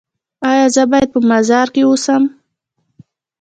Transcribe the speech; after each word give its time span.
ایا 0.49 0.65
زه 0.75 0.83
باید 0.91 1.09
په 1.13 1.19
مزار 1.29 1.67
کې 1.73 1.81
اوسم؟ 1.85 2.23